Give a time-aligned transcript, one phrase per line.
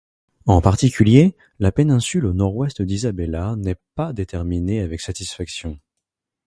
[0.47, 5.77] En particulier, la péninsule au nord-ouest d'Isabella n'est pas déterminée avec satisfaction.